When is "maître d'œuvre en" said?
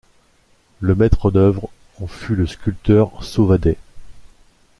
0.95-2.07